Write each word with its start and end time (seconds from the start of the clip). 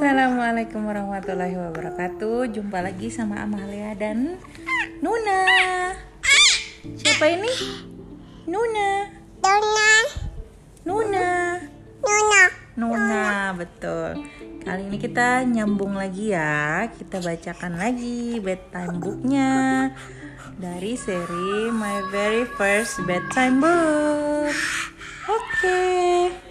Assalamualaikum 0.00 0.88
warahmatullahi 0.88 1.60
wabarakatuh. 1.60 2.56
Jumpa 2.56 2.80
lagi 2.80 3.12
sama 3.12 3.44
Amalia 3.44 3.92
dan 3.92 4.40
Nuna. 5.04 5.44
Siapa 6.96 7.28
ini? 7.28 7.52
Nuna. 8.48 9.12
Dona, 9.44 9.92
Nuna. 10.88 11.28
Nuna, 12.00 12.42
Nuna, 12.80 13.52
betul. 13.52 14.24
Kali 14.64 14.88
ini 14.88 14.96
kita 14.96 15.44
nyambung 15.44 15.92
lagi 15.92 16.32
ya. 16.32 16.88
Kita 16.96 17.20
bacakan 17.20 17.76
lagi 17.76 18.40
bedtime 18.40 19.04
booknya 19.04 19.52
Dari 20.56 20.96
seri 20.96 21.68
My 21.76 22.08
Very 22.08 22.48
First 22.48 23.04
Bedtime 23.04 23.60
Book. 23.60 24.48
Oke 25.28 26.49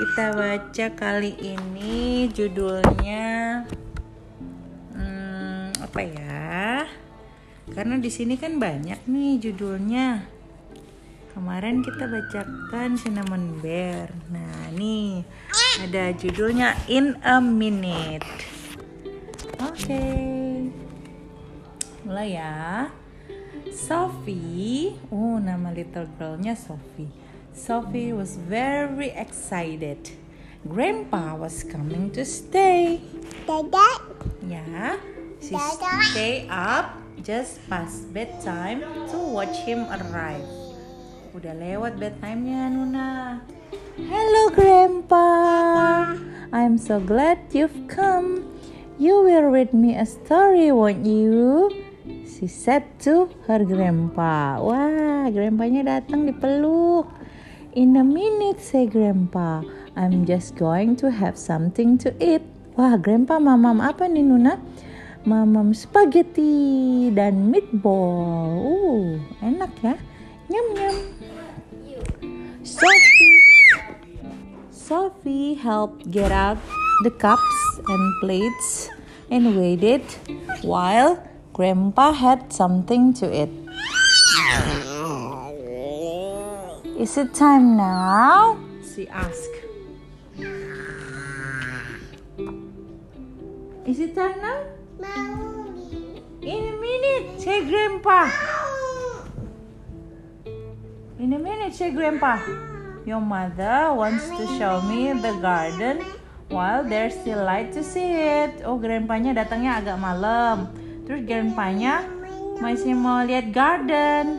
Kita 0.00 0.32
baca 0.32 0.86
kali 0.96 1.36
ini 1.44 2.24
judulnya 2.32 3.68
hmm, 4.96 5.76
Apa 5.76 6.00
ya 6.00 6.88
Karena 7.68 8.00
di 8.00 8.08
sini 8.08 8.40
kan 8.40 8.56
banyak 8.56 9.04
nih 9.04 9.36
judulnya 9.36 10.24
Kemarin 11.36 11.84
kita 11.84 12.10
bacakan 12.10 12.98
Cinnamon 12.98 13.62
Bear. 13.62 14.10
Nah, 14.34 14.74
nih 14.74 15.22
ada 15.78 16.10
judulnya 16.10 16.74
In 16.90 17.14
a 17.22 17.38
Minute. 17.38 18.26
Oke. 19.62 20.04
Mulai 22.02 22.28
ya. 22.34 22.90
Sophie, 23.70 24.98
oh 25.14 25.38
nama 25.38 25.70
little 25.70 26.10
girlnya 26.18 26.58
Sophie. 26.58 27.29
Sophie 27.52 28.12
was 28.12 28.36
very 28.36 29.10
excited. 29.10 29.98
Grandpa 30.66 31.34
was 31.34 31.64
coming 31.64 32.10
to 32.12 32.24
stay. 32.24 33.00
Dada, 33.46 34.00
Yeah, 34.44 34.96
she 35.40 35.56
Dada. 35.56 35.92
stay 36.12 36.46
up 36.48 36.94
just 37.22 37.58
past 37.68 38.12
bedtime 38.12 38.84
to 39.10 39.16
watch 39.18 39.56
him 39.64 39.88
arrive. 39.88 40.44
Udah 41.30 41.54
lewat 41.54 41.98
bedtime-nya 41.98 42.70
Nuna. 42.74 43.40
Hello 43.98 44.50
Grandpa. 44.50 45.26
I'm 46.50 46.74
so 46.78 46.98
glad 46.98 47.38
you've 47.54 47.86
come. 47.86 48.42
You 48.98 49.22
will 49.22 49.48
read 49.48 49.72
me 49.72 49.96
a 49.96 50.04
story, 50.04 50.68
won't 50.74 51.06
you? 51.06 51.70
She 52.26 52.50
said 52.50 52.84
to 53.06 53.30
her 53.46 53.62
grandpa. 53.62 54.58
Wah, 54.60 55.30
grandpanya 55.30 55.98
datang 56.00 56.26
dipeluk. 56.28 57.06
In 57.70 57.94
a 57.94 58.02
minute, 58.02 58.58
say 58.58 58.82
grandpa. 58.90 59.62
I'm 59.94 60.26
just 60.26 60.58
going 60.58 60.98
to 61.06 61.06
have 61.06 61.38
something 61.38 62.02
to 62.02 62.10
eat. 62.18 62.42
Wah, 62.74 62.98
grandpa 62.98 63.38
mamam 63.38 63.78
apa 63.78 64.10
nih 64.10 64.26
Nuna? 64.26 64.58
Mamam 65.22 65.70
spaghetti 65.70 67.14
dan 67.14 67.54
meatball. 67.54 69.22
Uh, 69.22 69.46
enak 69.46 69.70
ya. 69.86 69.94
Nyam 70.50 70.66
nyam. 70.74 70.96
Sophie. 72.66 73.38
Sophie 74.74 75.54
helped 75.54 76.10
get 76.10 76.34
out 76.34 76.58
the 77.06 77.14
cups 77.22 77.78
and 77.86 78.04
plates 78.18 78.90
and 79.30 79.54
waited 79.54 80.02
while 80.66 81.22
Grandpa 81.54 82.10
had 82.18 82.50
something 82.50 83.14
to 83.22 83.30
eat. 83.30 83.59
Is 87.00 87.16
it 87.16 87.32
time 87.32 87.80
now? 87.80 88.60
She 88.84 89.08
asked. 89.08 89.56
Is 93.88 94.04
it 94.04 94.12
time 94.12 94.36
now? 94.36 94.60
In 96.44 96.60
a 96.60 96.76
minute, 96.76 97.40
say 97.40 97.64
Grandpa. 97.64 98.28
In 101.16 101.32
a 101.32 101.40
minute, 101.40 101.72
say 101.72 101.88
Grandpa. 101.88 102.36
Your 103.08 103.24
mother 103.24 103.96
wants 103.96 104.28
to 104.36 104.44
show 104.60 104.84
me 104.84 105.16
the 105.16 105.40
garden 105.40 106.04
while 106.52 106.84
there's 106.84 107.16
still 107.16 107.40
light 107.48 107.72
to 107.72 107.80
see 107.80 108.12
it. 108.12 108.60
Oh, 108.60 108.76
grandpanya 108.76 109.40
datangnya 109.40 109.80
agak 109.80 109.96
malam. 109.96 110.68
Terus 111.08 111.24
grandpanya 111.24 112.04
masih 112.60 112.92
mau 112.92 113.24
lihat 113.24 113.56
garden. 113.56 114.36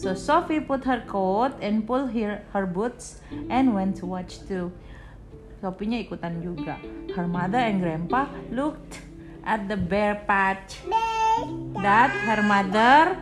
So 0.00 0.16
Sophie 0.16 0.64
put 0.64 0.88
her 0.88 1.04
coat 1.04 1.60
and 1.60 1.84
pulled 1.84 2.16
her, 2.16 2.40
her 2.56 2.64
boots 2.64 3.20
and 3.52 3.76
went 3.76 4.00
to 4.00 4.08
watch 4.08 4.40
too. 4.48 4.72
Sophie-nya 5.60 6.08
ikutan 6.08 6.40
juga. 6.40 6.80
Her 7.12 7.28
mother 7.28 7.60
and 7.60 7.84
grandpa 7.84 8.32
looked 8.48 9.04
at 9.44 9.68
the 9.68 9.76
bare 9.76 10.24
patch 10.24 10.80
that 11.84 12.08
her 12.24 12.40
mother 12.40 13.12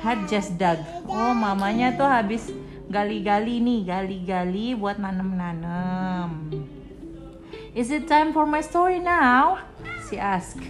had 0.00 0.24
just 0.24 0.56
dug. 0.56 0.80
Oh, 1.04 1.36
mamanya 1.36 2.00
tuh 2.00 2.08
habis 2.08 2.48
gali-gali 2.88 3.60
nih, 3.60 3.84
gali-gali 3.84 4.72
buat 4.72 4.96
nanem-nanem. 4.96 6.48
Is 7.76 7.92
it 7.92 8.08
time 8.08 8.32
for 8.32 8.48
my 8.48 8.64
story 8.64 9.04
now? 9.04 9.60
She 10.08 10.16
asked. 10.16 10.64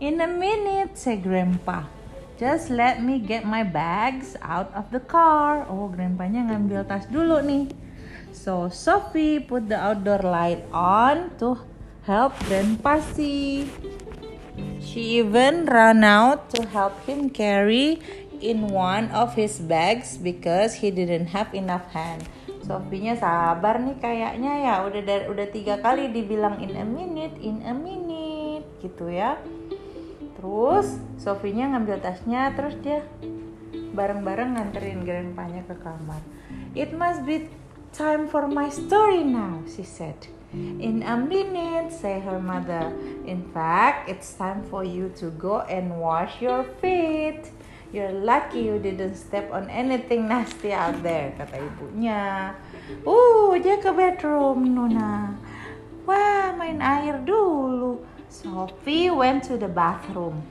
In 0.00 0.24
a 0.24 0.28
minute, 0.28 0.96
said 0.96 1.20
Grandpa. 1.20 1.95
Just 2.36 2.68
let 2.68 3.00
me 3.00 3.16
get 3.16 3.48
my 3.48 3.64
bags 3.64 4.36
out 4.44 4.68
of 4.76 4.92
the 4.92 5.00
car. 5.00 5.64
Oh, 5.72 5.88
grandpanya 5.88 6.52
ngambil 6.52 6.84
tas 6.84 7.08
dulu 7.08 7.40
nih. 7.40 7.72
So, 8.36 8.68
Sophie 8.68 9.40
put 9.40 9.72
the 9.72 9.80
outdoor 9.80 10.20
light 10.20 10.60
on 10.68 11.32
to 11.40 11.56
help 12.04 12.36
Grandpa 12.44 13.00
see. 13.16 13.64
She 14.84 15.24
even 15.24 15.64
ran 15.64 16.04
out 16.04 16.52
to 16.52 16.68
help 16.68 17.00
him 17.08 17.32
carry 17.32 18.04
in 18.44 18.68
one 18.68 19.08
of 19.16 19.32
his 19.32 19.56
bags 19.56 20.20
because 20.20 20.84
he 20.84 20.92
didn't 20.92 21.32
have 21.32 21.56
enough 21.56 21.88
hand. 21.96 22.28
Sophie-nya 22.68 23.16
sabar 23.16 23.80
nih 23.80 23.96
kayaknya 23.96 24.52
ya 24.60 24.74
udah 24.84 25.32
udah 25.32 25.46
tiga 25.48 25.80
kali 25.80 26.12
dibilang 26.12 26.60
in 26.60 26.76
a 26.76 26.84
minute, 26.84 27.32
in 27.40 27.64
a 27.64 27.72
minute 27.72 28.66
gitu 28.84 29.08
ya. 29.08 29.40
Terus 30.36 31.00
Sophie-nya 31.16 31.72
ngambil 31.72 32.04
tasnya 32.04 32.52
terus 32.52 32.76
dia 32.84 33.02
bareng-bareng 33.96 34.60
nganterin 34.60 35.02
grandpa-nya 35.02 35.64
ke 35.64 35.74
kamar. 35.80 36.20
It 36.76 36.92
must 36.92 37.24
be 37.24 37.48
time 37.96 38.28
for 38.28 38.44
my 38.44 38.68
story 38.68 39.24
now, 39.24 39.64
she 39.64 39.82
said. 39.82 40.28
In 40.56 41.02
a 41.02 41.16
minute, 41.16 41.92
say 41.92 42.20
her 42.20 42.40
mother. 42.40 42.92
In 43.24 43.44
fact, 43.52 44.08
it's 44.08 44.32
time 44.36 44.64
for 44.68 44.84
you 44.84 45.12
to 45.20 45.32
go 45.36 45.64
and 45.68 46.00
wash 46.00 46.40
your 46.40 46.64
feet. 46.80 47.50
You're 47.92 48.12
lucky 48.12 48.68
you 48.68 48.78
didn't 48.78 49.16
step 49.16 49.52
on 49.52 49.68
anything 49.68 50.28
nasty 50.28 50.72
out 50.72 51.00
there, 51.00 51.32
kata 51.36 51.60
ibunya. 51.60 52.52
Uh, 53.04 53.56
dia 53.56 53.80
ke 53.80 53.90
bedroom, 53.92 54.76
Nuna. 54.76 55.36
Wah, 56.04 56.54
main 56.54 56.80
air 56.80 57.20
dulu. 57.20 58.15
Sophie 58.28 59.10
went 59.10 59.44
to 59.44 59.56
the 59.56 59.68
bathroom. 59.68 60.42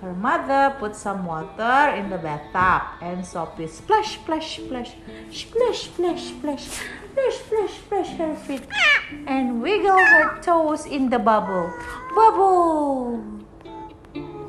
Her 0.00 0.12
mother 0.12 0.76
put 0.78 0.94
some 0.94 1.24
water 1.24 1.96
in 1.96 2.10
the 2.10 2.18
bathtub 2.18 3.00
and 3.00 3.24
Sophie 3.24 3.66
splash, 3.66 4.20
splash, 4.20 4.60
splash, 4.60 4.96
splash, 5.32 5.88
splash, 5.88 6.22
splash, 6.28 6.64
splash, 6.68 7.34
splash, 7.40 7.74
splash 7.78 8.10
her 8.18 8.34
feet 8.36 8.68
and 9.26 9.62
wiggle 9.62 9.96
her 9.96 10.40
toes 10.42 10.84
in 10.84 11.08
the 11.08 11.18
bubble. 11.18 11.72
Bubble, 12.14 13.24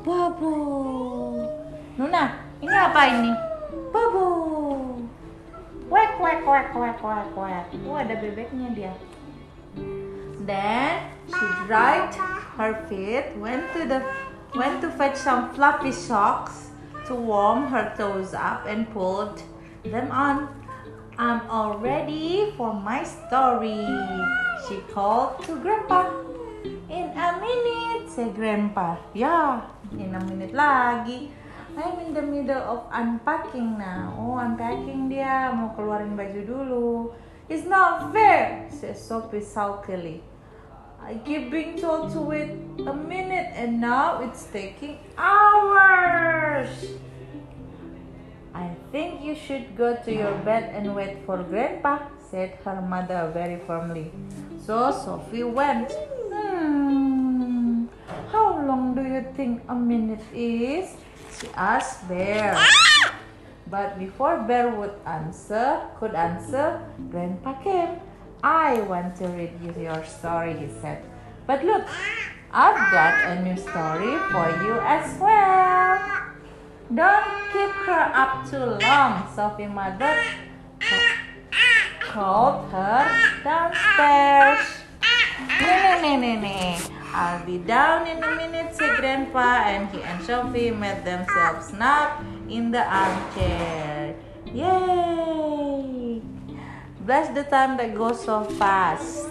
bubble. 0.04 1.48
Nuna, 1.96 2.36
ini 2.60 2.76
apa 2.76 3.00
ini? 3.16 3.32
Bubble. 3.88 5.08
Wek, 5.88 6.20
wek, 6.20 6.44
wek, 6.44 6.68
wek, 6.76 6.98
wek, 7.00 7.30
wek. 7.32 7.66
Oh, 7.88 7.96
ada 7.96 8.12
bebeknya 8.20 8.68
dia. 8.76 8.92
Then 10.44 11.16
she 11.32 11.46
dried 11.64 12.12
her 12.56 12.74
feet, 12.88 13.36
went 13.36 13.64
to 13.72 13.86
the 13.86 14.00
went 14.56 14.80
to 14.80 14.88
fetch 14.88 15.16
some 15.16 15.52
fluffy 15.52 15.92
socks 15.92 16.72
to 17.06 17.14
warm 17.14 17.68
her 17.68 17.92
toes 17.96 18.32
up 18.32 18.64
and 18.66 18.88
pulled 18.90 19.42
them 19.84 20.10
on. 20.10 20.48
I'm 21.18 21.44
all 21.48 21.78
ready 21.78 22.52
for 22.56 22.72
my 22.72 23.04
story, 23.04 23.84
she 24.68 24.80
called 24.92 25.44
to 25.44 25.56
Grandpa. 25.60 26.12
In 26.88 27.12
a 27.12 27.28
minute, 27.40 28.10
said 28.10 28.34
Grandpa. 28.34 28.96
Yeah, 29.14 29.64
in 29.92 30.14
a 30.14 30.20
minute 30.24 30.52
lagi. 30.52 31.30
I'm 31.76 32.00
in 32.00 32.14
the 32.14 32.22
middle 32.24 32.56
of 32.56 32.88
unpacking 32.88 33.76
now. 33.76 34.16
Oh, 34.16 34.40
unpacking 34.40 35.12
dia 35.12 35.52
mau 35.52 35.76
keluarin 35.76 36.16
baju 36.16 36.40
dulu. 36.40 37.12
It's 37.52 37.68
not 37.68 38.12
fair, 38.16 38.64
said 38.72 38.96
Sophie 38.96 39.44
sulkily. 39.44 40.24
I 41.06 41.14
keep 41.22 41.52
being 41.52 41.78
told 41.78 42.10
to 42.14 42.20
wait 42.20 42.50
a 42.82 42.92
minute 42.92 43.54
and 43.54 43.80
now 43.80 44.26
it's 44.26 44.42
taking 44.50 44.98
hours. 45.16 46.66
I 48.52 48.74
think 48.90 49.22
you 49.22 49.36
should 49.38 49.76
go 49.78 49.94
to 49.94 50.10
your 50.10 50.34
bed 50.42 50.74
and 50.74 50.96
wait 50.96 51.22
for 51.24 51.46
Grandpa, 51.46 52.10
said 52.18 52.58
her 52.64 52.82
mother 52.82 53.30
very 53.32 53.62
firmly. 53.70 54.10
So 54.66 54.90
Sophie 54.90 55.44
went. 55.44 55.94
Hmm, 56.34 57.86
long 58.66 58.98
do 58.98 59.06
you 59.06 59.22
think 59.38 59.62
a 59.68 59.76
minute 59.78 60.26
is? 60.34 60.90
She 61.38 61.46
asked 61.54 62.02
Bear. 62.08 62.58
But 63.70 63.98
before 64.02 64.42
Bear 64.42 64.74
would 64.74 64.98
answer, 65.06 65.86
could 66.02 66.18
answer, 66.18 66.82
Grandpa 67.14 67.54
came. 67.62 68.02
I 68.46 68.78
want 68.82 69.16
to 69.16 69.26
read 69.34 69.58
you 69.58 69.74
your 69.74 70.04
story, 70.06 70.54
he 70.54 70.68
said. 70.80 71.02
But 71.48 71.64
look, 71.64 71.82
I've 72.54 72.78
got 72.94 73.26
a 73.26 73.42
new 73.42 73.58
story 73.58 74.14
for 74.30 74.46
you 74.62 74.78
as 74.86 75.18
well. 75.18 75.98
Don't 76.94 77.26
keep 77.50 77.74
her 77.90 78.06
up 78.14 78.46
too 78.46 78.78
long, 78.86 79.26
Sophie 79.34 79.66
mother 79.66 80.14
called 81.98 82.70
her 82.70 83.02
downstairs. 83.42 84.62
Nee, 85.58 85.98
nee, 86.02 86.16
nee, 86.16 86.38
nee, 86.38 86.78
I'll 87.10 87.44
be 87.44 87.58
down 87.58 88.06
in 88.06 88.22
a 88.22 88.30
minute, 88.36 88.76
said 88.76 88.94
Grandpa, 89.02 89.74
and 89.74 89.90
he 89.90 89.98
and 90.06 90.22
Sophie 90.22 90.70
made 90.70 91.02
themselves 91.02 91.74
snug 91.74 92.22
in 92.48 92.70
the 92.70 92.86
armchair. 92.86 93.95
Bless 97.06 97.28
the 97.30 97.44
time 97.44 97.76
that 97.76 97.94
goes 97.94 98.24
so 98.24 98.42
fast. 98.58 99.28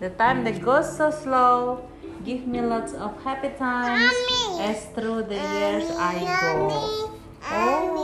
The 0.00 0.10
time 0.10 0.42
that 0.42 0.60
goes 0.60 0.96
so 0.96 1.12
slow. 1.12 1.88
Give 2.24 2.44
me 2.48 2.60
lots 2.60 2.94
of 2.94 3.22
happy 3.22 3.50
times 3.56 4.12
as 4.58 4.86
through 4.86 5.22
the 5.30 5.38
years 5.38 5.86
I 5.94 6.18
go. 6.42 7.14
Oh, 7.46 7.94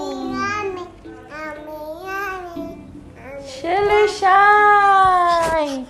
Shelly 3.44 4.06
shine. 4.06 5.87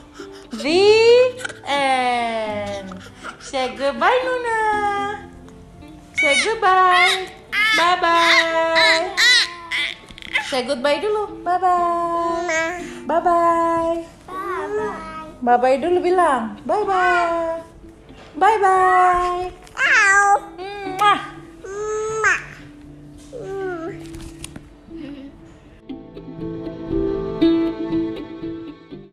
The 0.49 1.37
end. 1.69 2.97
Say 3.41 3.77
goodbye, 3.77 4.21
Luna. 4.25 5.29
Say 6.17 6.41
goodbye. 6.45 7.29
Bye 7.77 7.99
bye. 8.01 8.82
Say 10.53 10.69
goodbye 10.69 11.01
dulu. 11.01 11.41
Bye 11.41 11.57
bye. 11.65 12.85
Bye 13.09 13.21
bye. 13.25 14.05
Bye 15.41 15.57
bye 15.57 15.81
dulu 15.81 16.05
bilang. 16.05 16.61
Bye 16.69 16.85
bye. 16.85 17.65
Bye 18.37 18.59
bye. 18.61 19.62